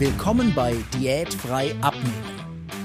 [0.00, 2.24] Willkommen bei Diätfrei abnehmen.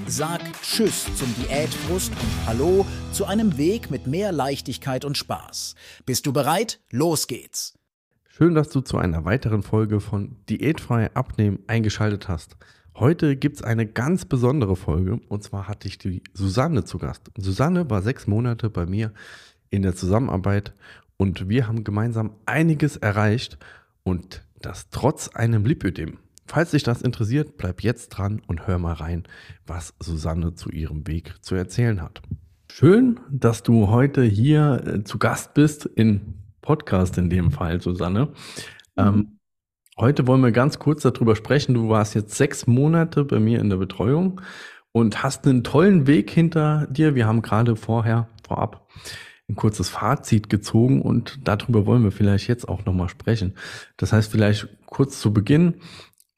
[0.06, 5.76] Sag Tschüss zum Diätfrust und Hallo zu einem Weg mit mehr Leichtigkeit und Spaß.
[6.06, 6.82] Bist du bereit?
[6.92, 7.80] Los geht's!
[8.28, 12.58] Schön, dass du zu einer weiteren Folge von Diätfrei abnehmen eingeschaltet hast.
[12.96, 17.32] Heute gibt es eine ganz besondere Folge und zwar hatte ich die Susanne zu Gast.
[17.38, 19.14] Susanne war sechs Monate bei mir
[19.70, 20.74] in der Zusammenarbeit
[21.16, 23.58] und wir haben gemeinsam einiges erreicht
[24.04, 26.18] und das trotz einem Lipödem.
[26.48, 29.24] Falls dich das interessiert, bleib jetzt dran und hör mal rein,
[29.66, 32.22] was Susanne zu ihrem Weg zu erzählen hat.
[32.72, 38.28] Schön, dass du heute hier äh, zu Gast bist, in Podcast in dem Fall, Susanne.
[38.96, 39.04] Mhm.
[39.04, 39.40] Ähm,
[39.98, 41.74] heute wollen wir ganz kurz darüber sprechen.
[41.74, 44.42] Du warst jetzt sechs Monate bei mir in der Betreuung
[44.92, 47.16] und hast einen tollen Weg hinter dir.
[47.16, 48.88] Wir haben gerade vorher, vorab,
[49.50, 53.56] ein kurzes Fazit gezogen und darüber wollen wir vielleicht jetzt auch nochmal sprechen.
[53.98, 55.76] Das heißt, vielleicht kurz zu Beginn,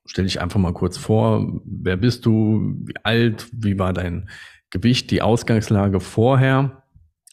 [0.08, 4.30] stell dich einfach mal kurz vor, wer bist du, wie alt, wie war dein
[4.69, 6.83] Gewicht, die Ausgangslage vorher,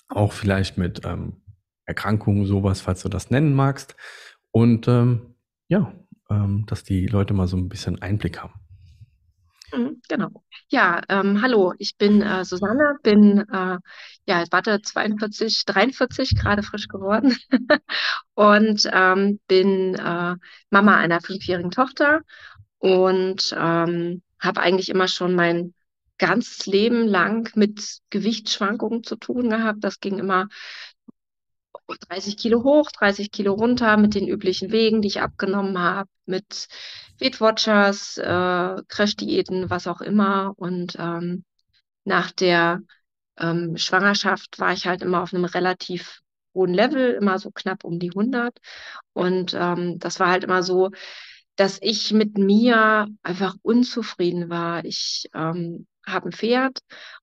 [0.08, 1.42] auch vielleicht mit ähm,
[1.86, 3.97] Erkrankungen, sowas, falls du das nennen magst.
[4.50, 5.34] Und ähm,
[5.69, 5.92] ja,
[6.31, 8.55] ähm, dass die Leute mal so ein bisschen Einblick haben.
[9.72, 10.44] Mhm, genau.
[10.69, 13.78] Ja, ähm, hallo, ich bin äh, Susanne, bin äh,
[14.27, 17.36] ja, warte, 42, 43, gerade frisch geworden
[18.34, 20.36] und ähm, bin äh,
[20.70, 22.20] Mama einer fünfjährigen Tochter
[22.85, 25.73] und ähm, habe eigentlich immer schon mein
[26.19, 29.83] ganzes Leben lang mit Gewichtsschwankungen zu tun gehabt.
[29.83, 30.49] Das ging immer
[32.11, 36.69] 30 Kilo hoch, 30 Kilo runter mit den üblichen Wegen, die ich abgenommen habe, mit
[37.19, 40.53] Weight Watchers, äh, Crash-Diäten, was auch immer.
[40.57, 41.43] Und ähm,
[42.05, 42.81] nach der
[43.39, 46.21] ähm, Schwangerschaft war ich halt immer auf einem relativ
[46.55, 48.59] hohen Level, immer so knapp um die 100.
[49.15, 50.91] Und ähm, das war halt immer so,
[51.56, 54.84] dass ich mit mir einfach unzufrieden war.
[54.84, 56.81] Ich ähm, habe ein Pferd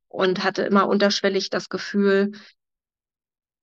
[0.07, 2.31] und hatte immer unterschwellig das Gefühl,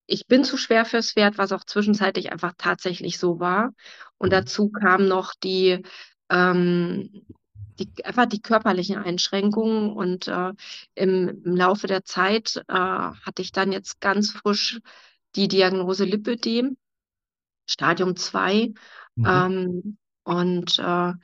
[0.07, 3.75] ich bin zu schwer fürs Pferd, was auch zwischenzeitlich einfach tatsächlich so war.
[4.17, 4.33] Und mhm.
[4.33, 5.83] dazu kam noch die,
[6.31, 7.27] ähm,
[7.79, 9.93] die einfach die körperlichen Einschränkungen.
[9.93, 10.53] Und äh,
[10.95, 14.81] im, im, Laufe der Zeit äh, hatte ich dann jetzt ganz frisch
[15.37, 16.79] die Diagnose Lipödem,
[17.67, 18.73] Stadium 2.
[19.15, 19.27] Mhm.
[19.27, 21.15] Ähm, und äh,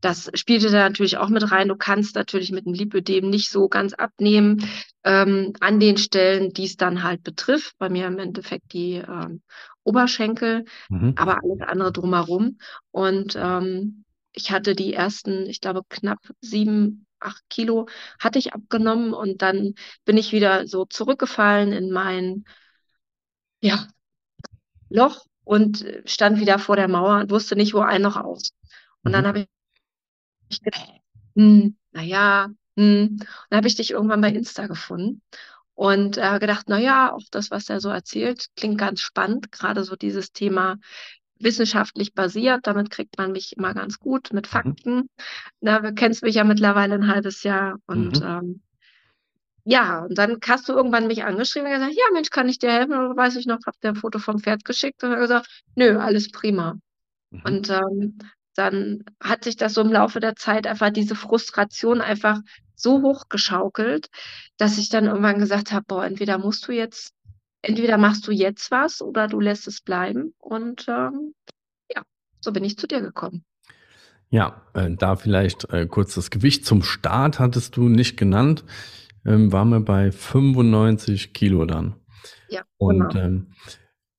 [0.00, 1.66] das spielte da natürlich auch mit rein.
[1.66, 4.68] Du kannst natürlich mit dem Lipödem nicht so ganz abnehmen
[5.02, 7.74] ähm, an den Stellen, die es dann halt betrifft.
[7.78, 9.42] Bei mir im Endeffekt die ähm,
[9.82, 11.14] Oberschenkel, mhm.
[11.16, 12.58] aber alles andere drumherum.
[12.92, 17.88] Und ähm, ich hatte die ersten, ich glaube, knapp sieben, acht Kilo
[18.20, 22.44] hatte ich abgenommen und dann bin ich wieder so zurückgefallen in mein
[23.60, 23.88] ja,
[24.90, 28.50] Loch und stand wieder vor der Mauer und wusste nicht, wo ein noch aus.
[29.02, 29.28] Und dann mhm.
[29.28, 29.46] habe
[30.48, 30.88] ich gedacht,
[31.36, 33.18] hm, naja, hm.
[33.50, 35.22] dann habe ich dich irgendwann bei Insta gefunden
[35.74, 39.96] und äh, gedacht, naja, auch das, was er so erzählt, klingt ganz spannend, gerade so
[39.96, 40.76] dieses Thema
[41.38, 44.50] wissenschaftlich basiert, damit kriegt man mich immer ganz gut mit mhm.
[44.50, 44.96] Fakten.
[44.96, 45.08] Mhm.
[45.60, 48.26] Na, du kennst mich ja mittlerweile ein halbes Jahr und mhm.
[48.26, 48.62] ähm,
[49.64, 52.70] ja, und dann hast du irgendwann mich angeschrieben und gesagt, ja, Mensch, kann ich dir
[52.70, 52.92] helfen?
[52.92, 55.98] Oder weiß ich noch, hab dir ein Foto vom Pferd geschickt und er gesagt, nö,
[55.98, 56.76] alles prima.
[57.30, 57.42] Mhm.
[57.44, 58.18] Und ähm,
[58.54, 62.40] dann hat sich das so im Laufe der Zeit einfach diese Frustration einfach
[62.76, 64.08] so hochgeschaukelt,
[64.58, 67.14] dass ich dann irgendwann gesagt habe, boah, entweder musst du jetzt,
[67.62, 70.34] entweder machst du jetzt was oder du lässt es bleiben.
[70.38, 71.34] Und ähm,
[71.90, 72.02] ja,
[72.40, 73.44] so bin ich zu dir gekommen.
[74.28, 78.64] Ja, äh, da vielleicht äh, kurz das Gewicht zum Start hattest du nicht genannt
[79.26, 81.94] ähm, waren wir bei 95 Kilo dann.
[82.48, 83.24] Ja, Und genau.
[83.24, 83.46] ähm,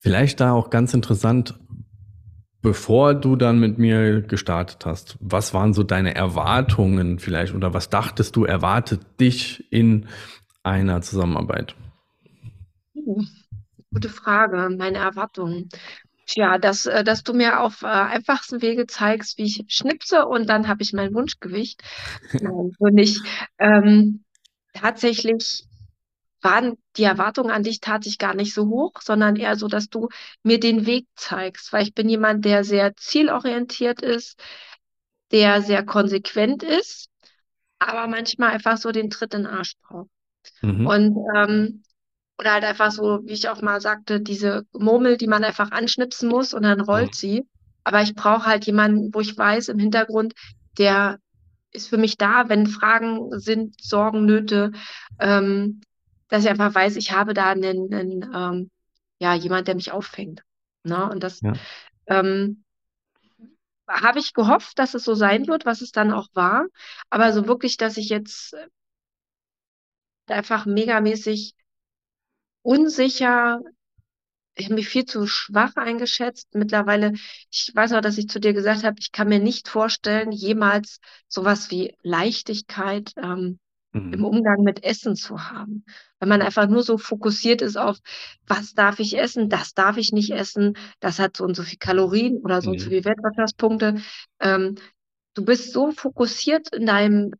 [0.00, 1.58] vielleicht da auch ganz interessant,
[2.62, 7.90] bevor du dann mit mir gestartet hast, was waren so deine Erwartungen vielleicht oder was
[7.90, 10.06] dachtest du erwartet dich in
[10.64, 11.76] einer Zusammenarbeit?
[12.94, 13.22] Uh,
[13.92, 15.68] gute Frage, meine Erwartungen.
[16.26, 20.48] Tja, dass, äh, dass du mir auf äh, einfachsten Wege zeigst, wie ich schnipse und
[20.48, 21.82] dann habe ich mein Wunschgewicht.
[22.32, 23.22] Nein, so nicht.
[23.58, 24.24] Ähm,
[24.76, 25.64] tatsächlich
[26.40, 30.08] waren die Erwartungen an dich tatsächlich gar nicht so hoch, sondern eher so, dass du
[30.42, 34.38] mir den Weg zeigst, weil ich bin jemand, der sehr zielorientiert ist,
[35.32, 37.08] der sehr konsequent ist,
[37.78, 40.10] aber manchmal einfach so den Tritt in den Arsch braucht.
[40.62, 40.86] Mhm.
[40.86, 41.82] Und ähm,
[42.38, 46.28] oder halt einfach so, wie ich auch mal sagte, diese Murmel, die man einfach anschnipsen
[46.28, 47.14] muss und dann rollt mhm.
[47.14, 47.48] sie.
[47.82, 50.34] Aber ich brauche halt jemanden, wo ich weiß im Hintergrund,
[50.78, 51.18] der
[51.72, 54.72] ist für mich da, wenn Fragen sind, Sorgen, Nöte,
[55.18, 55.80] ähm,
[56.28, 58.70] dass ich einfach weiß, ich habe da einen, einen ähm,
[59.18, 60.42] ja, jemand, der mich auffängt.
[60.82, 61.08] Ne?
[61.08, 61.52] Und das, ja.
[62.06, 62.64] ähm,
[63.88, 66.66] habe ich gehofft, dass es so sein wird, was es dann auch war.
[67.10, 68.66] Aber so wirklich, dass ich jetzt äh,
[70.32, 71.54] einfach megamäßig
[72.62, 73.60] unsicher,
[74.56, 76.54] ich habe mich viel zu schwach eingeschätzt.
[76.54, 77.12] Mittlerweile,
[77.50, 80.98] ich weiß auch, dass ich zu dir gesagt habe, ich kann mir nicht vorstellen, jemals
[81.28, 83.58] sowas wie Leichtigkeit ähm,
[83.94, 84.12] Mhm.
[84.12, 85.84] im Umgang mit Essen zu haben.
[86.18, 87.98] Weil man einfach nur so fokussiert ist auf,
[88.46, 91.78] was darf ich essen, das darf ich nicht essen, das hat so und so viel
[91.78, 92.90] Kalorien oder so und so Mhm.
[92.90, 93.96] viele Fettwirtschaftspunkte.
[94.40, 94.76] Ähm,
[95.34, 97.32] du bist so fokussiert in deinem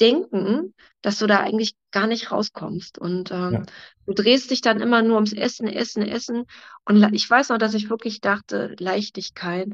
[0.00, 2.98] Denken, dass du da eigentlich gar nicht rauskommst.
[2.98, 3.62] Und ähm, Ja.
[4.06, 6.44] du drehst dich dann immer nur ums Essen, Essen, Essen.
[6.84, 9.68] Und ich weiß noch, dass ich wirklich dachte, Leichtigkeit,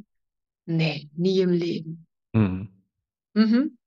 [0.66, 2.06] nee, nie im Leben.
[2.34, 2.68] Mhm.
[3.34, 3.78] Mhm.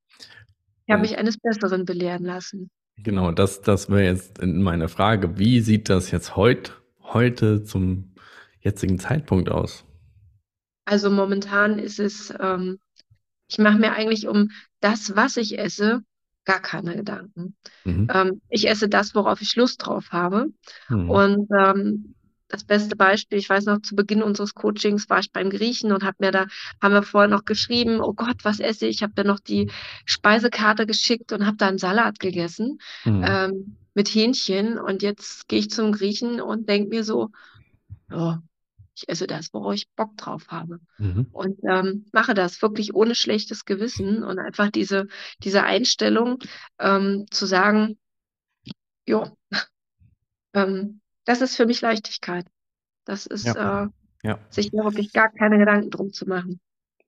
[0.85, 2.69] Ich habe Und mich eines Besseren belehren lassen.
[2.97, 5.37] genau, das, das wäre jetzt in meiner Frage.
[5.37, 8.13] Wie sieht das jetzt heut, heute zum
[8.61, 9.85] jetzigen Zeitpunkt aus?
[10.85, 12.79] Also momentan ist es, ähm,
[13.47, 14.49] ich mache mir eigentlich um
[14.79, 16.03] das, was ich esse,
[16.45, 17.55] gar keine Gedanken.
[17.83, 18.07] Mhm.
[18.13, 20.47] Ähm, ich esse das, worauf ich Lust drauf habe.
[20.89, 21.09] Mhm.
[21.09, 22.15] Und ähm,
[22.47, 26.03] das beste Beispiel, ich weiß noch, zu Beginn unseres Coachings war ich beim Griechen und
[26.03, 26.47] habe mir da,
[26.81, 28.97] haben wir vorher noch geschrieben, oh Gott, was esse ich?
[28.97, 29.71] Ich habe mir noch die
[30.05, 33.23] Speisekarte geschickt und habe da einen Salat gegessen Mhm.
[33.25, 34.77] ähm, mit Hähnchen.
[34.79, 37.29] Und jetzt gehe ich zum Griechen und denke mir so,
[38.11, 38.35] oh,
[38.95, 40.79] ich esse das, worauf ich Bock drauf habe.
[40.97, 41.27] Mhm.
[41.31, 45.07] Und ähm, mache das wirklich ohne schlechtes Gewissen und einfach diese,
[45.43, 46.39] diese Einstellung
[46.79, 47.97] ähm, zu sagen,
[49.05, 49.25] jo,
[50.53, 52.45] ähm, das ist für mich Leichtigkeit.
[53.05, 53.85] Das ist, Ja.
[53.85, 53.89] äh,
[54.23, 54.39] Ja.
[54.49, 56.59] sich da wirklich gar keine Gedanken drum zu machen.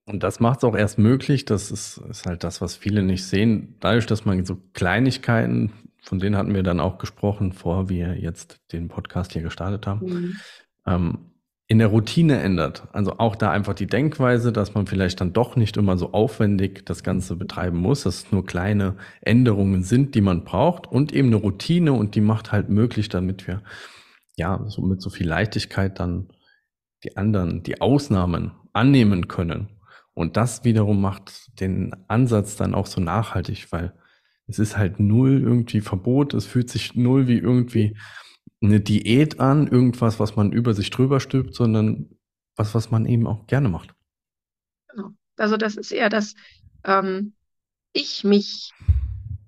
[0.05, 3.25] Und das macht es auch erst möglich, das ist, ist halt das, was viele nicht
[3.25, 5.71] sehen, dadurch, dass man so Kleinigkeiten,
[6.01, 10.05] von denen hatten wir dann auch gesprochen, bevor wir jetzt den Podcast hier gestartet haben,
[10.05, 10.37] Mhm.
[10.85, 11.32] ähm,
[11.73, 12.87] in der Routine ändert.
[12.93, 16.85] Also auch da einfach die Denkweise, dass man vielleicht dann doch nicht immer so aufwendig
[16.85, 21.29] das Ganze betreiben muss, dass es nur kleine Änderungen sind, die man braucht und eben
[21.29, 23.63] eine Routine und die macht halt möglich, damit wir
[24.35, 26.27] ja so mit so viel Leichtigkeit dann
[27.03, 29.69] die anderen, die Ausnahmen annehmen können.
[30.13, 33.93] Und das wiederum macht den Ansatz dann auch so nachhaltig, weil
[34.45, 37.97] es ist halt null irgendwie Verbot, es fühlt sich null wie irgendwie
[38.63, 42.09] eine Diät an, irgendwas, was man über sich drüber stülpt, sondern
[42.55, 43.95] was, was man eben auch gerne macht.
[44.89, 45.11] Genau.
[45.37, 46.35] Also das ist eher das,
[46.83, 47.33] ähm,
[47.93, 48.75] ich mich,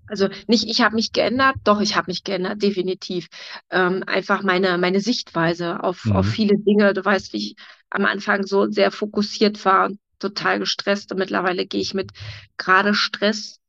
[0.08, 3.28] also nicht ich habe mich geändert, doch ich habe mich geändert, definitiv.
[3.70, 6.32] Ähm, einfach meine, meine Sichtweise auf, auf Mhm.
[6.32, 6.94] viele Dinge.
[6.94, 7.56] Du weißt, wie ich
[7.90, 12.12] am Anfang so sehr fokussiert war und total gestresst und mittlerweile gehe ich mit
[12.58, 13.60] gerade Stress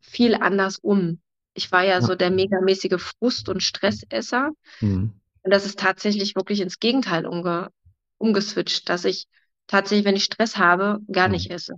[0.00, 1.20] viel anders um.
[1.56, 4.52] Ich war ja so der megamäßige Frust- und Stressesser.
[4.80, 5.10] Mhm.
[5.42, 7.70] Und das ist tatsächlich wirklich ins Gegenteil umge
[8.18, 9.26] umgeswitcht, dass ich
[9.66, 11.32] tatsächlich, wenn ich Stress habe, gar Mhm.
[11.32, 11.74] nicht esse.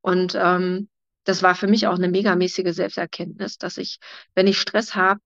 [0.00, 0.88] Und ähm,
[1.24, 3.98] das war für mich auch eine megamäßige Selbsterkenntnis, dass ich,
[4.34, 5.20] wenn ich Stress habe,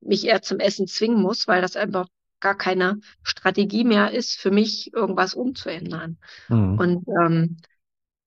[0.00, 2.08] mich eher zum Essen zwingen muss, weil das einfach
[2.40, 6.18] gar keine Strategie mehr ist, für mich irgendwas umzuändern.
[6.48, 6.76] Mhm.
[6.76, 7.58] Und ähm,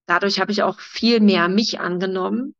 [0.06, 2.54] dadurch habe ich auch viel mehr mich angenommen,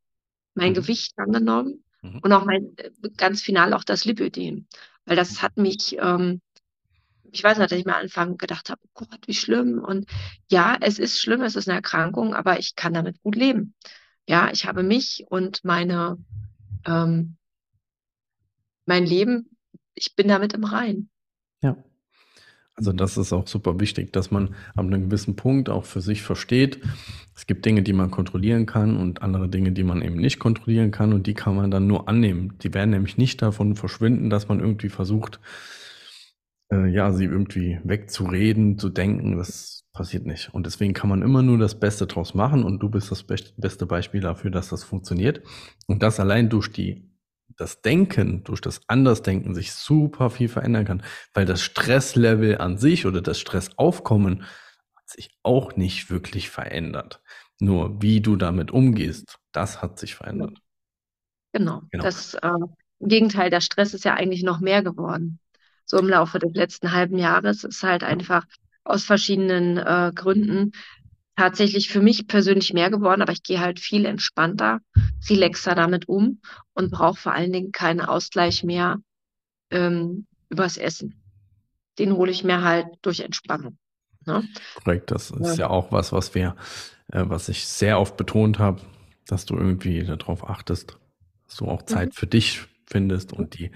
[0.55, 0.75] mein Mhm.
[0.75, 2.19] Gewicht angenommen Mhm.
[2.19, 4.67] und auch mein, äh, ganz final auch das Lipödem.
[5.05, 6.41] Weil das hat mich, ähm,
[7.31, 9.79] ich weiß nicht, dass ich mir am Anfang gedacht habe, oh Gott, wie schlimm.
[9.79, 10.07] Und
[10.51, 13.73] ja, es ist schlimm, es ist eine Erkrankung, aber ich kann damit gut leben.
[14.27, 16.17] Ja, ich habe mich und meine,
[16.85, 17.37] ähm,
[18.85, 19.57] mein Leben,
[19.95, 21.09] ich bin damit im Reinen.
[21.61, 21.77] Ja.
[22.75, 26.23] Also das ist auch super wichtig, dass man ab einem gewissen Punkt auch für sich
[26.23, 26.79] versteht,
[27.35, 30.89] es gibt Dinge, die man kontrollieren kann und andere Dinge, die man eben nicht kontrollieren
[30.91, 32.57] kann und die kann man dann nur annehmen.
[32.63, 35.39] Die werden nämlich nicht davon verschwinden, dass man irgendwie versucht,
[36.71, 40.53] äh, ja, sie irgendwie wegzureden, zu denken, das passiert nicht.
[40.53, 43.53] Und deswegen kann man immer nur das Beste draus machen und du bist das best-
[43.57, 45.41] beste Beispiel dafür, dass das funktioniert.
[45.87, 47.09] Und das allein durch die,
[47.57, 53.05] das Denken, durch das Andersdenken sich super viel verändern kann, weil das Stresslevel an sich
[53.05, 54.43] oder das Stressaufkommen
[54.95, 57.21] hat sich auch nicht wirklich verändert.
[57.59, 60.57] Nur wie du damit umgehst, das hat sich verändert.
[61.51, 61.83] Genau.
[61.91, 62.03] Genau.
[62.03, 62.49] Das, äh,
[62.99, 65.39] im Gegenteil, der Stress ist ja eigentlich noch mehr geworden.
[65.85, 68.45] So im Laufe des letzten halben Jahres ist halt einfach
[68.83, 70.71] aus verschiedenen äh, Gründen
[71.35, 74.79] tatsächlich für mich persönlich mehr geworden, aber ich gehe halt viel entspannter,
[75.29, 76.41] relaxer damit um
[76.73, 78.97] und brauche vor allen Dingen keinen Ausgleich mehr
[79.71, 81.21] ähm, übers Essen.
[81.99, 83.77] Den hole ich mir halt durch Entspannung.
[84.25, 84.43] Ne?
[84.75, 85.65] Korrekt, das ist Ja.
[85.65, 86.55] ja auch was, was wir,
[87.11, 88.81] äh, was ich sehr oft betont habe,
[89.27, 90.97] dass du irgendwie darauf achtest,
[91.47, 93.71] dass du auch Zeit für dich findest und die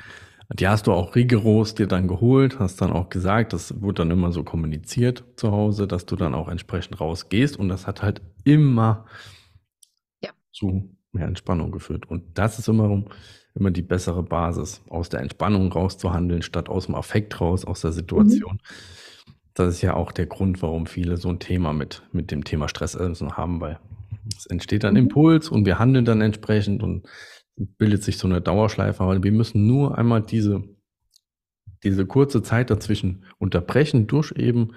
[0.54, 4.12] Die hast du auch rigoros dir dann geholt, hast dann auch gesagt, das wurde dann
[4.12, 8.22] immer so kommuniziert zu Hause, dass du dann auch entsprechend rausgehst und das hat halt
[8.46, 9.06] immer
[10.24, 10.32] ja.
[10.54, 12.10] zu mehr Entspannung geführt.
[12.10, 13.04] Und das ist immer,
[13.56, 17.92] immer die bessere Basis, aus der Entspannung rauszuhandeln, statt aus dem Affekt raus, aus der
[17.92, 18.54] Situation.
[18.54, 19.34] Mhm.
[19.54, 22.70] Das ist ja auch der Grund, warum viele so ein Thema mit, mit dem Thema
[22.70, 23.80] Stress haben, weil
[24.38, 25.02] es entsteht dann mhm.
[25.02, 27.08] Impuls und wir handeln dann entsprechend und
[27.58, 29.04] bildet sich so eine Dauerschleife.
[29.04, 30.64] Aber wir müssen nur einmal diese,
[31.84, 34.74] diese kurze Zeit dazwischen unterbrechen durch eben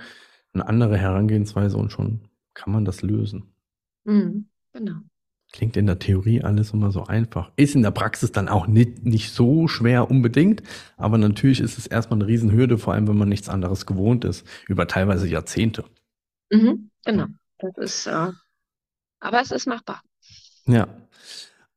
[0.53, 3.55] eine andere Herangehensweise und schon kann man das lösen.
[4.05, 5.01] Mhm, genau.
[5.53, 7.51] Klingt in der Theorie alles immer so einfach.
[7.57, 10.63] Ist in der Praxis dann auch nicht, nicht so schwer unbedingt,
[10.97, 14.47] aber natürlich ist es erstmal eine Riesenhürde, vor allem wenn man nichts anderes gewohnt ist,
[14.69, 15.85] über teilweise Jahrzehnte.
[16.51, 17.27] Mhm, genau.
[17.59, 18.29] Das ist, äh,
[19.19, 20.03] aber es ist machbar.
[20.67, 20.89] Ja.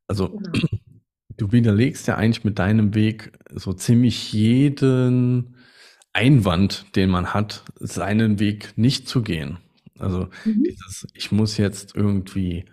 [0.08, 0.52] Also genau.
[1.38, 5.56] Du widerlegst ja eigentlich mit deinem Weg so ziemlich jeden
[6.14, 9.58] Einwand, den man hat, seinen Weg nicht zu gehen.
[9.98, 10.64] Also mhm.
[10.64, 12.66] dieses, ich muss jetzt irgendwie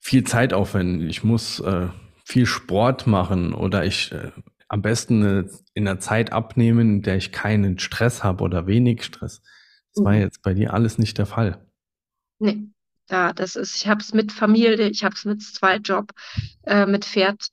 [0.00, 1.88] viel Zeit aufwenden, ich muss äh,
[2.24, 4.30] viel Sport machen oder ich äh,
[4.68, 9.04] am besten eine, in der Zeit abnehmen, in der ich keinen Stress habe oder wenig
[9.04, 9.42] Stress.
[9.94, 10.04] Das mhm.
[10.04, 11.64] war jetzt bei dir alles nicht der Fall.
[12.38, 12.68] Nee,
[13.10, 16.12] ja, das ist, ich habe es mit Familie, ich habe es mit zwei Job,
[16.64, 17.48] äh, mit Pferd.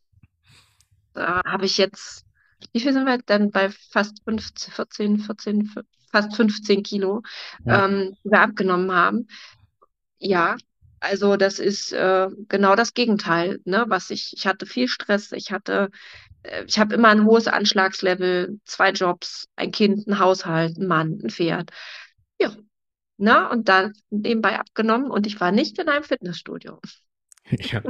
[1.13, 2.25] Da habe ich jetzt,
[2.71, 5.71] wie viel sind wir dann bei fast 15, 14, 14,
[6.11, 7.21] fast 15 Kilo,
[7.65, 7.85] ja.
[7.85, 9.27] ähm, die wir abgenommen haben.
[10.17, 10.55] Ja,
[11.03, 13.83] also das ist äh, genau das Gegenteil, ne?
[13.89, 15.89] Was ich, ich hatte viel Stress, ich hatte,
[16.43, 21.19] äh, ich habe immer ein hohes Anschlagslevel, zwei Jobs, ein Kind, ein Haushalt, ein Mann,
[21.21, 21.71] ein Pferd.
[22.39, 22.55] Ja.
[23.17, 23.49] Ne?
[23.49, 26.79] Und dann nebenbei abgenommen und ich war nicht in einem Fitnessstudio.
[27.71, 27.81] Ja,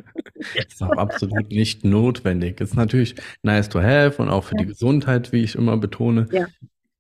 [0.56, 2.60] ist auch absolut nicht notwendig.
[2.60, 4.64] Ist natürlich nice to have und auch für ja.
[4.64, 6.48] die Gesundheit, wie ich immer betone, ja.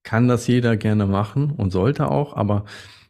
[0.03, 2.65] kann das jeder gerne machen und sollte auch, aber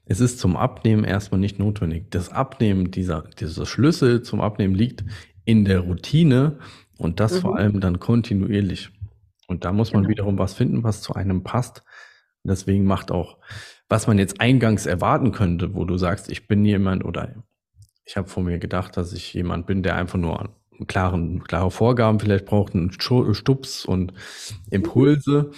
[0.05, 2.09] es ist zum Abnehmen erstmal nicht notwendig.
[2.09, 5.03] Das Abnehmen, dieser, dieser Schlüssel zum Abnehmen liegt
[5.45, 6.59] in der Routine
[6.97, 7.39] und das mhm.
[7.39, 8.91] vor allem dann kontinuierlich.
[9.47, 10.11] Und da muss man genau.
[10.11, 11.83] wiederum was finden, was zu einem passt.
[12.43, 13.37] Deswegen macht auch,
[13.87, 17.33] was man jetzt eingangs erwarten könnte, wo du sagst, ich bin jemand oder
[18.05, 20.49] ich habe vor mir gedacht, dass ich jemand bin, der einfach nur
[20.87, 24.13] klaren, klare Vorgaben vielleicht braucht, einen Stups und
[24.69, 25.51] Impulse.
[25.51, 25.55] Mhm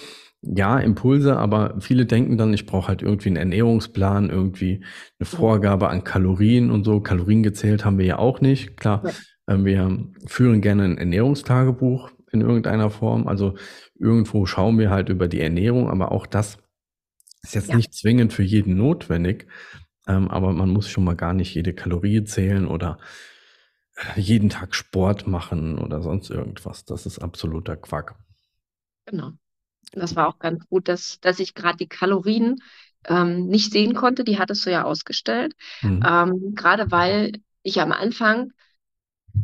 [0.54, 4.84] ja, Impulse, aber viele denken dann, ich brauche halt irgendwie einen Ernährungsplan, irgendwie
[5.18, 7.00] eine Vorgabe an Kalorien und so.
[7.00, 8.76] Kalorien gezählt haben wir ja auch nicht.
[8.76, 9.54] Klar, ja.
[9.54, 13.26] äh, wir führen gerne ein Ernährungstagebuch in irgendeiner Form.
[13.26, 13.54] Also
[13.98, 16.58] irgendwo schauen wir halt über die Ernährung, aber auch das
[17.42, 17.76] ist jetzt ja.
[17.76, 19.46] nicht zwingend für jeden notwendig.
[20.06, 22.98] Ähm, aber man muss schon mal gar nicht jede Kalorie zählen oder
[23.96, 26.84] äh, jeden Tag Sport machen oder sonst irgendwas.
[26.84, 28.14] Das ist absoluter Quack.
[29.06, 29.32] Genau.
[29.92, 32.56] Das war auch ganz gut, dass, dass ich gerade die Kalorien
[33.04, 34.24] ähm, nicht sehen konnte.
[34.24, 35.54] Die hattest du ja ausgestellt.
[35.82, 36.02] Mhm.
[36.06, 37.32] Ähm, gerade weil
[37.62, 38.52] ich am Anfang,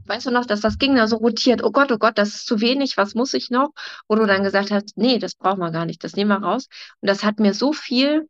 [0.06, 1.62] weißt du noch, dass das ging da so rotiert.
[1.62, 2.96] Oh Gott, oh Gott, das ist zu wenig.
[2.96, 3.70] Was muss ich noch?
[4.08, 6.02] Wo du dann gesagt hast, nee, das brauchen wir gar nicht.
[6.04, 6.68] Das nehmen wir raus.
[7.00, 8.28] Und das hat mir so viel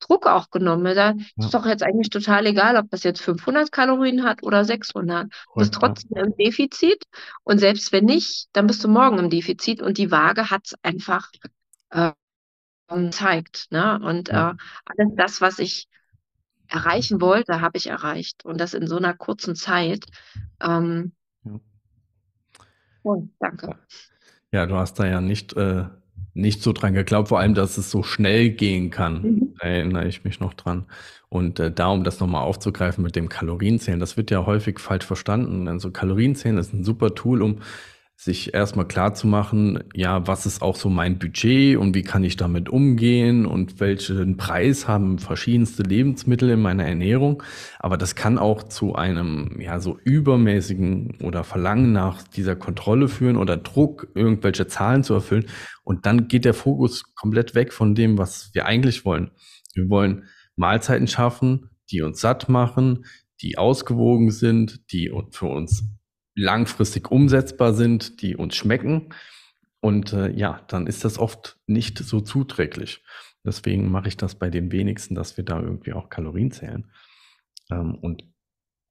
[0.00, 0.94] Druck auch genommen.
[0.94, 5.24] Da ist doch jetzt eigentlich total egal, ob das jetzt 500 Kalorien hat oder 600.
[5.24, 7.04] Du bist trotzdem im Defizit
[7.44, 10.74] und selbst wenn nicht, dann bist du morgen im Defizit und die Waage hat es
[10.82, 11.30] einfach
[11.90, 12.12] äh,
[13.10, 13.66] zeigt.
[13.70, 13.98] Ne?
[14.02, 14.50] Und ja.
[14.50, 15.88] äh, alles das, was ich
[16.68, 20.04] erreichen wollte, habe ich erreicht und das in so einer kurzen Zeit.
[20.60, 21.12] Ähm,
[21.44, 21.60] ja.
[23.02, 23.78] Oh, danke.
[24.52, 25.86] Ja, du hast da ja nicht äh,
[26.36, 29.22] nicht so dran geglaubt, vor allem, dass es so schnell gehen kann.
[29.22, 29.54] Mhm.
[29.58, 30.84] Da erinnere ich mich noch dran.
[31.28, 35.04] Und äh, da, um das nochmal aufzugreifen mit dem Kalorienzählen, das wird ja häufig falsch
[35.04, 35.66] verstanden.
[35.66, 37.58] Also Kalorienzählen ist ein super Tool, um
[38.18, 42.24] sich erstmal klar zu machen, ja, was ist auch so mein Budget und wie kann
[42.24, 47.42] ich damit umgehen und welchen Preis haben verschiedenste Lebensmittel in meiner Ernährung.
[47.78, 53.36] Aber das kann auch zu einem, ja, so übermäßigen oder Verlangen nach dieser Kontrolle führen
[53.36, 55.44] oder Druck, irgendwelche Zahlen zu erfüllen.
[55.84, 59.30] Und dann geht der Fokus komplett weg von dem, was wir eigentlich wollen.
[59.74, 60.24] Wir wollen
[60.56, 63.04] Mahlzeiten schaffen, die uns satt machen,
[63.42, 65.84] die ausgewogen sind, die für uns
[66.36, 69.08] langfristig umsetzbar sind, die uns schmecken.
[69.80, 73.02] Und äh, ja, dann ist das oft nicht so zuträglich.
[73.44, 76.90] Deswegen mache ich das bei den wenigsten, dass wir da irgendwie auch Kalorien zählen.
[77.70, 78.24] Ähm, und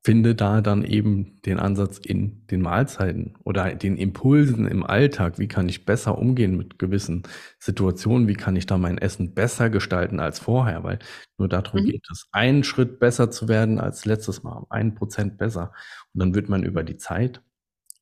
[0.06, 5.40] finde da dann eben den Ansatz in den Mahlzeiten oder den Impulsen im Alltag.
[5.40, 7.24] Wie kann ich besser umgehen mit gewissen
[7.58, 8.28] Situationen?
[8.28, 10.84] Wie kann ich da mein Essen besser gestalten als vorher?
[10.84, 11.00] Weil
[11.40, 11.86] nur darum mhm.
[11.88, 15.74] geht es, einen Schritt besser zu werden als letztes Mal, ein Prozent besser.
[16.14, 17.42] Und dann wird man über die Zeit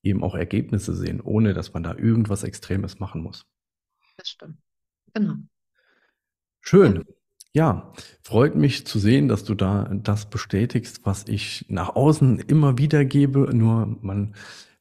[0.01, 3.45] eben auch Ergebnisse sehen, ohne dass man da irgendwas Extremes machen muss.
[4.17, 4.57] Das stimmt.
[5.13, 5.35] Genau.
[6.59, 7.05] Schön.
[7.55, 7.93] Ja,
[8.23, 13.05] freut mich zu sehen, dass du da das bestätigst, was ich nach außen immer wieder
[13.05, 13.55] gebe.
[13.55, 14.33] Nur man,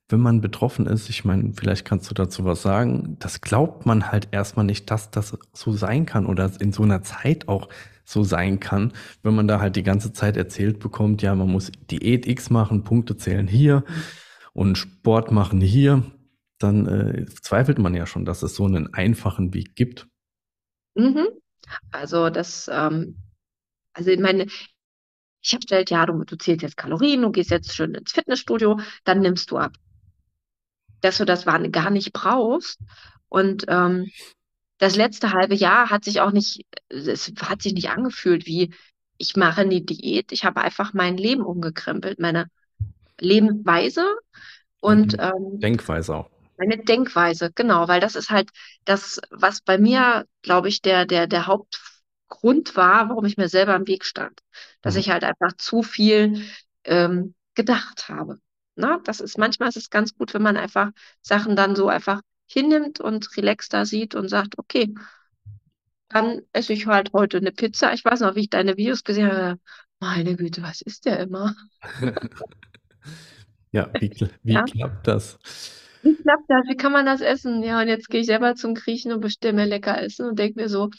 [0.09, 4.11] wenn man betroffen ist, ich meine, vielleicht kannst du dazu was sagen, das glaubt man
[4.11, 7.69] halt erstmal nicht, dass das so sein kann oder in so einer Zeit auch
[8.07, 11.71] so sein kann, wenn man da halt die ganze Zeit erzählt bekommt, ja, man muss
[11.91, 13.85] Diät X machen, Punkte zählen hier
[14.55, 16.03] und Sport machen hier,
[16.59, 20.09] dann äh, zweifelt man ja schon, dass es so einen einfachen Weg gibt.
[20.95, 21.42] Mhm.
[21.91, 23.17] Also das, ähm,
[23.93, 24.47] also ich meine,
[25.43, 28.79] ich habe gestellt, ja, du, du zählst jetzt Kalorien, du gehst jetzt schön ins Fitnessstudio,
[29.05, 29.73] dann nimmst du ab.
[31.01, 32.79] Dass du das gar nicht brauchst.
[33.29, 34.11] Und ähm,
[34.79, 38.73] das letzte halbe Jahr hat sich auch nicht, es hat sich nicht angefühlt wie,
[39.19, 40.33] ich mache eine Diät.
[40.33, 42.49] Ich habe einfach mein Leben umgekrempelt, meine
[43.21, 44.05] Lebensweise
[44.81, 46.31] und ähm, Denkweise auch.
[46.63, 48.51] Meine Denkweise, genau, weil das ist halt
[48.85, 53.75] das, was bei mir, glaube ich, der, der, der Hauptgrund war, warum ich mir selber
[53.75, 54.41] im Weg stand.
[54.81, 55.01] Dass Mhm.
[55.01, 56.47] ich halt einfach zu viel
[56.85, 58.39] ähm, gedacht habe.
[58.77, 60.91] Na, das ist manchmal ist es ganz gut, wenn man einfach
[61.21, 64.95] Sachen dann so einfach hinnimmt und relaxter sieht und sagt, okay,
[66.09, 67.93] dann esse ich halt heute eine Pizza.
[67.95, 69.59] Ich weiß noch, wie ich deine Videos gesehen habe.
[70.01, 71.55] Meine Güte, was ist der immer?
[73.73, 74.65] Ja, wie, wie Ja.
[74.65, 75.39] klappt das?
[76.03, 76.67] Wie klappt das?
[76.69, 77.63] Wie kann man das essen?
[77.63, 80.61] Ja, und jetzt gehe ich selber zum Griechen und bestelle mir lecker Essen und denke
[80.61, 80.91] mir so,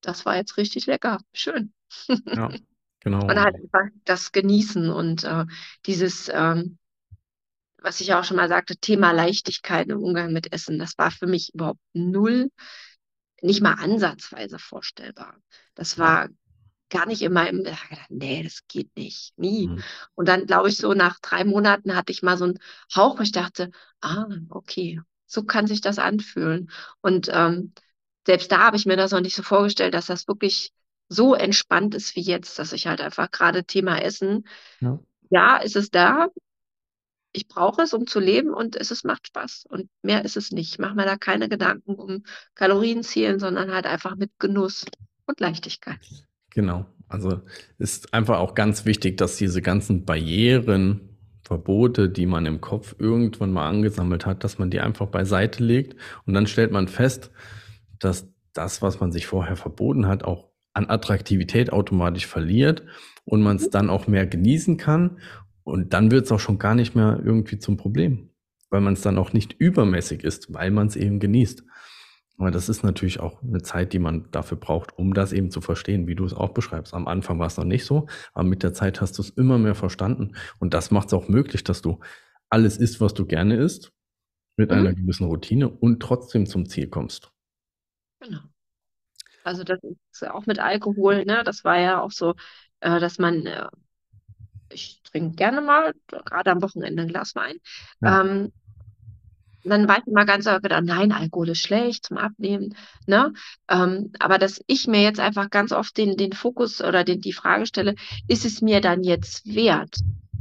[0.00, 1.18] das war jetzt richtig lecker.
[1.32, 1.72] Schön.
[2.08, 2.48] Ja,
[3.00, 3.20] genau.
[3.20, 5.44] Und halt einfach das Genießen und äh,
[5.86, 6.78] dieses, ähm,
[7.78, 11.26] was ich auch schon mal sagte, Thema Leichtigkeit im Umgang mit Essen, das war für
[11.26, 12.50] mich überhaupt null,
[13.42, 15.36] nicht mal ansatzweise vorstellbar.
[15.74, 16.28] Das war
[16.92, 19.68] gar nicht in meinem, da gedacht, nee, das geht nicht, nie.
[19.68, 19.82] Mhm.
[20.14, 22.58] Und dann, glaube ich, so nach drei Monaten hatte ich mal so einen
[22.94, 23.70] Hauch, wo ich dachte,
[24.00, 26.70] ah, okay, so kann sich das anfühlen.
[27.00, 27.72] Und ähm,
[28.26, 30.72] selbst da habe ich mir das noch nicht so vorgestellt, dass das wirklich
[31.08, 34.46] so entspannt ist wie jetzt, dass ich halt einfach gerade Thema Essen,
[34.80, 34.98] Ja.
[35.30, 36.28] ja, ist es da,
[37.32, 39.64] ich brauche es, um zu leben und es ist, macht Spaß.
[39.68, 40.72] Und mehr ist es nicht.
[40.72, 44.84] Ich mache mir da keine Gedanken um Kalorienzielen, sondern halt einfach mit Genuss
[45.26, 45.98] und Leichtigkeit.
[46.54, 46.86] Genau.
[47.08, 47.42] Also
[47.78, 51.12] ist einfach auch ganz wichtig, dass diese ganzen Barrieren,
[51.42, 55.96] Verbote, die man im Kopf irgendwann mal angesammelt hat, dass man die einfach beiseite legt
[56.24, 57.30] und dann stellt man fest,
[57.98, 62.84] dass das, was man sich vorher verboten hat, auch an Attraktivität automatisch verliert
[63.24, 65.18] und man es dann auch mehr genießen kann
[65.64, 68.30] und dann wird es auch schon gar nicht mehr irgendwie zum Problem,
[68.70, 71.64] weil man es dann auch nicht übermäßig ist, weil man es eben genießt.
[72.38, 75.60] Aber das ist natürlich auch eine Zeit, die man dafür braucht, um das eben zu
[75.60, 76.94] verstehen, wie du es auch beschreibst.
[76.94, 79.58] Am Anfang war es noch nicht so, aber mit der Zeit hast du es immer
[79.58, 80.34] mehr verstanden.
[80.58, 82.00] Und das macht es auch möglich, dass du
[82.50, 83.92] alles isst, was du gerne isst,
[84.56, 84.76] mit Mhm.
[84.78, 87.32] einer gewissen Routine und trotzdem zum Ziel kommst.
[88.20, 88.40] Genau.
[89.44, 91.42] Also das ist ja auch mit Alkohol, ne?
[91.44, 92.34] Das war ja auch so,
[92.80, 93.68] äh, dass man, äh,
[94.70, 97.56] ich trinke gerne mal, gerade am Wochenende ein Glas Wein.
[98.00, 98.20] Ja.
[98.22, 98.52] Ähm,
[99.64, 102.74] dann war ich immer ganz gedacht, nein, Alkohol ist schlecht zum Abnehmen,
[103.06, 103.32] ne?
[103.68, 107.32] Ähm, aber dass ich mir jetzt einfach ganz oft den, den Fokus oder den, die
[107.32, 107.94] Frage stelle,
[108.26, 110.00] ist es mir dann jetzt wert?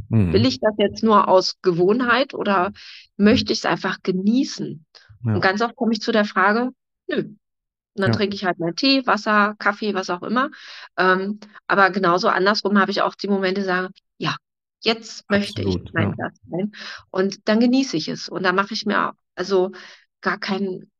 [0.09, 0.33] Mhm.
[0.33, 2.71] Will ich das jetzt nur aus Gewohnheit oder
[3.17, 4.85] möchte ich es einfach genießen?
[5.25, 5.33] Ja.
[5.35, 6.71] Und ganz oft komme ich zu der Frage,
[7.07, 7.17] nö.
[7.93, 8.17] Und dann Ja.
[8.17, 10.49] trinke ich halt meinen Tee, Wasser, Kaffee, was auch immer.
[10.97, 14.35] Ähm, aber genauso andersrum habe ich auch die Momente, sage, ja,
[14.81, 16.15] jetzt möchte ich Absolut, mein ja.
[16.15, 16.71] Glas Wein.
[17.09, 18.29] Und dann genieße ich es.
[18.29, 19.71] Und da mache ich mir also
[20.21, 20.91] gar kein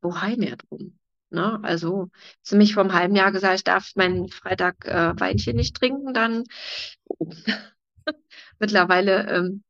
[0.00, 0.98] Bohai mehr drum.
[1.30, 1.60] Ne?
[1.62, 2.10] Also,
[2.48, 6.14] du mich vor einem halben Jahr gesagt, ich darf meinen Freitag äh, Weinchen nicht trinken,
[6.14, 6.44] dann
[7.04, 7.30] oh.
[8.58, 9.62] mittlerweile ähm,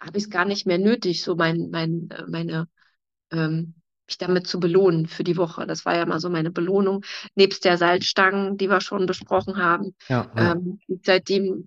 [0.00, 2.68] habe ich es gar nicht mehr nötig, so mein, mein, äh, meine,
[3.32, 3.74] ähm,
[4.06, 5.66] mich damit zu belohnen für die Woche.
[5.66, 9.94] Das war ja mal so meine Belohnung, nebst der Salzstangen, die wir schon besprochen haben,
[10.08, 10.52] Ja, ja.
[10.52, 11.66] ähm, ich seitdem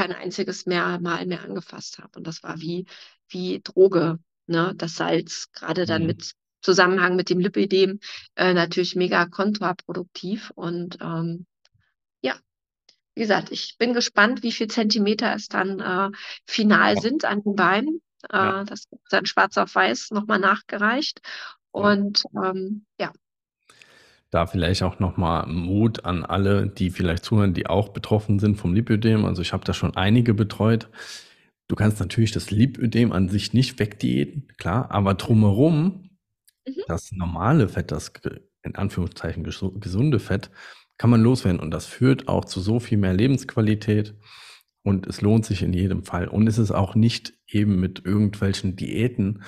[0.00, 2.10] kein einziges mehr Mal mehr angefasst habe.
[2.18, 2.86] Und das war wie,
[3.28, 4.72] wie Droge, ne?
[4.76, 6.06] Das Salz, gerade dann Mhm.
[6.08, 6.32] mit
[6.62, 8.00] Zusammenhang mit dem Lipidem,
[8.36, 10.52] äh, natürlich mega kontraproduktiv.
[10.54, 11.46] Und ähm,
[12.22, 12.34] ja,
[13.14, 16.10] wie gesagt, ich bin gespannt, wie viel Zentimeter es dann äh,
[16.46, 17.00] final Ja.
[17.00, 18.02] sind an den Beinen.
[18.30, 18.64] Äh, Ja.
[18.64, 21.20] das ist dann schwarz auf weiß nochmal nachgereicht.
[21.74, 21.82] Ja.
[21.82, 23.12] Und ähm, ja,
[24.30, 28.74] Da vielleicht auch nochmal Mut an alle, die vielleicht zuhören, die auch betroffen sind vom
[28.74, 29.24] Lipödem.
[29.24, 30.88] Also ich habe da schon einige betreut.
[31.68, 36.10] Du kannst natürlich das Lipödem an sich nicht wegdiäten, klar, aber drumherum,
[36.66, 36.82] Mhm.
[36.88, 38.12] das normale Fett, das
[38.62, 40.50] in Anführungszeichen gesu- gesunde Fett,
[40.98, 41.60] kann man loswerden.
[41.60, 44.14] Und das führt auch zu so viel mehr Lebensqualität.
[44.82, 46.28] Und es lohnt sich in jedem Fall.
[46.28, 49.42] Und es ist auch nicht eben mit irgendwelchen Diäten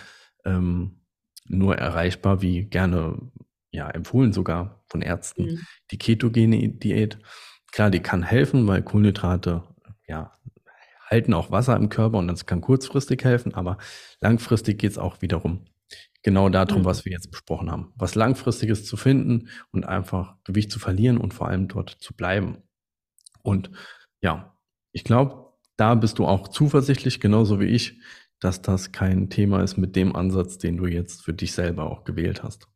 [0.44, 1.00] ähm,
[1.48, 3.18] nur erreichbar, wie gerne
[3.72, 5.60] ja empfohlen sogar von Ärzten, mhm.
[5.90, 7.18] die ketogene Diät.
[7.72, 9.64] Klar, die kann helfen, weil Kohlenhydrate
[10.06, 10.32] ja
[11.10, 13.78] halten auch Wasser im Körper und das kann kurzfristig helfen, aber
[14.20, 15.66] langfristig geht es auch wiederum
[16.22, 16.84] genau darum, mhm.
[16.84, 17.92] was wir jetzt besprochen haben.
[17.96, 22.58] Was langfristiges zu finden und einfach Gewicht zu verlieren und vor allem dort zu bleiben.
[23.42, 23.70] Und
[24.20, 24.56] ja,
[24.92, 28.00] ich glaube, da bist du auch zuversichtlich, genauso wie ich,
[28.38, 32.04] dass das kein Thema ist mit dem Ansatz, den du jetzt für dich selber auch
[32.04, 32.68] gewählt hast.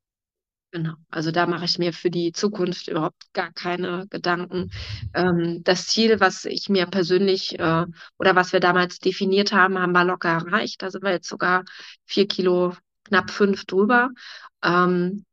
[0.77, 4.71] Genau, also da mache ich mir für die Zukunft überhaupt gar keine Gedanken.
[5.15, 7.87] Ähm, das Ziel, was ich mir persönlich äh,
[8.19, 10.83] oder was wir damals definiert haben, haben wir locker erreicht.
[10.83, 11.65] Da sind wir jetzt sogar
[12.05, 14.11] vier Kilo, knapp fünf drüber.
[14.63, 15.25] Ähm,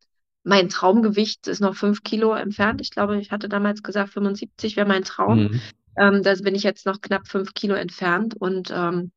[0.44, 2.80] mein Traumgewicht ist noch fünf Kilo entfernt.
[2.80, 5.42] Ich glaube, ich hatte damals gesagt, 75 wäre mein Traum.
[5.42, 5.60] Mhm.
[5.98, 9.12] Ähm, da bin ich jetzt noch knapp fünf Kilo entfernt und ähm,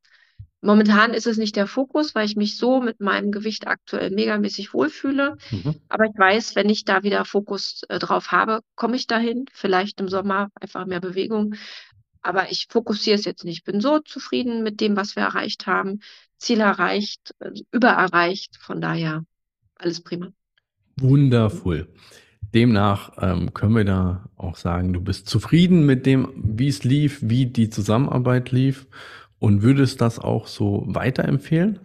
[0.60, 4.74] Momentan ist es nicht der Fokus, weil ich mich so mit meinem Gewicht aktuell megamäßig
[4.74, 5.36] wohlfühle.
[5.52, 5.76] Mhm.
[5.88, 9.44] Aber ich weiß, wenn ich da wieder Fokus äh, drauf habe, komme ich dahin.
[9.52, 11.54] Vielleicht im Sommer einfach mehr Bewegung.
[12.22, 13.58] Aber ich fokussiere es jetzt nicht.
[13.58, 16.00] Ich bin so zufrieden mit dem, was wir erreicht haben.
[16.38, 18.56] Ziel erreicht, äh, übererreicht.
[18.56, 19.24] Von daher
[19.76, 20.32] alles prima.
[20.96, 21.86] Wundervoll.
[22.52, 27.20] Demnach ähm, können wir da auch sagen, du bist zufrieden mit dem, wie es lief,
[27.22, 28.88] wie die Zusammenarbeit lief
[29.38, 31.80] und würdest das auch so weiterempfehlen?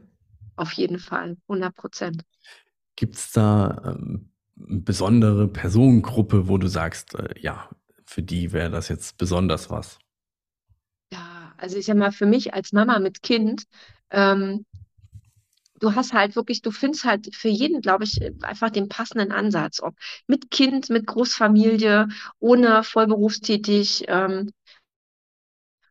[0.55, 2.23] Auf jeden Fall, 100 Prozent.
[2.95, 4.29] Gibt es da ähm,
[4.69, 7.69] eine besondere Personengruppe, wo du sagst, äh, ja,
[8.05, 9.99] für die wäre das jetzt besonders was?
[11.11, 13.65] Ja, also ich sag mal, für mich als Mama mit Kind,
[14.09, 14.65] ähm,
[15.79, 19.81] du hast halt wirklich, du findest halt für jeden, glaube ich, einfach den passenden Ansatz.
[19.81, 19.95] Ob
[20.27, 22.07] mit Kind, mit Großfamilie,
[22.39, 24.05] ohne vollberufstätig.
[24.07, 24.51] Ähm,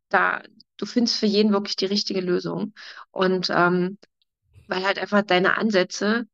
[0.08, 0.42] da,
[0.82, 2.74] du findest für jeden wirklich die richtige Lösung.
[3.12, 3.98] Und ähm,
[4.66, 6.26] weil halt einfach deine Ansätze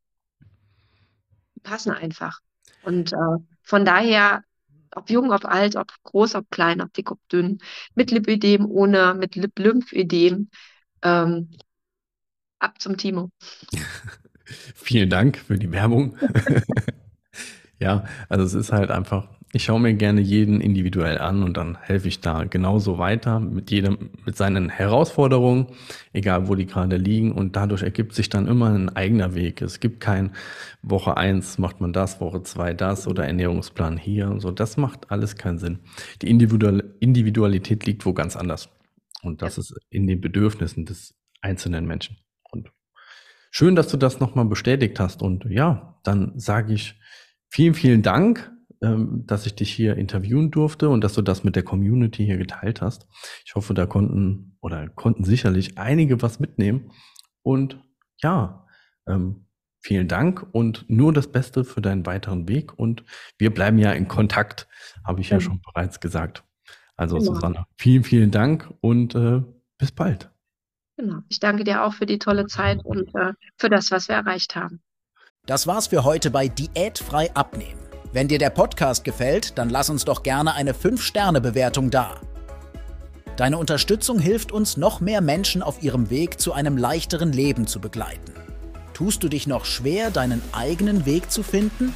[1.62, 2.40] passen einfach.
[2.82, 4.42] Und äh, von daher,
[4.94, 7.58] ob jung, ob alt, ob groß, ob klein, ob dick, ob dünn,
[7.94, 10.48] mit Lipödem, ohne, mit Lymphödem,
[11.02, 11.50] ähm,
[12.58, 13.30] ab zum Timo.
[14.74, 16.16] Vielen Dank für die Werbung.
[17.78, 21.78] ja, also es ist halt einfach ich schaue mir gerne jeden individuell an und dann
[21.80, 25.68] helfe ich da genauso weiter mit jedem, mit seinen Herausforderungen,
[26.12, 27.32] egal wo die gerade liegen.
[27.32, 29.62] Und dadurch ergibt sich dann immer ein eigener Weg.
[29.62, 30.32] Es gibt kein
[30.82, 34.50] Woche eins macht man das, Woche zwei das oder Ernährungsplan hier und so.
[34.50, 35.78] Das macht alles keinen Sinn.
[36.20, 38.68] Die Individualität liegt wo ganz anders.
[39.22, 39.60] Und das ja.
[39.62, 42.18] ist in den Bedürfnissen des einzelnen Menschen.
[42.50, 42.70] Und
[43.50, 45.22] schön, dass du das nochmal bestätigt hast.
[45.22, 47.00] Und ja, dann sage ich
[47.48, 51.56] vielen, vielen Dank ähm, dass ich dich hier interviewen durfte und dass du das mit
[51.56, 53.08] der Community hier geteilt hast.
[53.44, 56.90] Ich hoffe, da konnten oder konnten sicherlich einige was mitnehmen.
[57.42, 57.78] Und
[58.22, 58.66] ja,
[59.06, 59.46] ähm,
[59.80, 62.78] vielen Dank und nur das Beste für deinen weiteren Weg.
[62.78, 63.04] Und
[63.38, 64.68] wir bleiben ja in Kontakt,
[65.04, 66.44] habe ich ja, ja schon bereits gesagt.
[66.96, 67.34] Also genau.
[67.34, 69.42] Susanne, vielen, vielen Dank und äh,
[69.78, 70.30] bis bald.
[70.96, 71.20] Genau.
[71.28, 74.56] Ich danke dir auch für die tolle Zeit und äh, für das, was wir erreicht
[74.56, 74.80] haben.
[75.46, 77.78] Das war's für heute bei Diätfrei abnehmen.
[78.18, 82.20] Wenn dir der Podcast gefällt, dann lass uns doch gerne eine 5-Sterne-Bewertung da.
[83.36, 87.80] Deine Unterstützung hilft uns, noch mehr Menschen auf ihrem Weg zu einem leichteren Leben zu
[87.80, 88.34] begleiten.
[88.92, 91.94] Tust du dich noch schwer, deinen eigenen Weg zu finden?